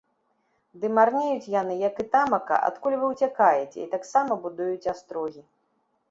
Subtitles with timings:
[0.83, 5.43] Ды марнеюць яны, як і тамака, адкуль вы ўцякаеце, і таксама будуюць астрогі.